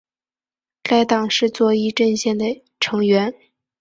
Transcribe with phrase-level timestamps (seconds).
[0.81, 3.31] 该党是左翼阵线的成员。